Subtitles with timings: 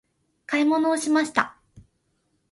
[0.47, 1.59] 買い物をしました。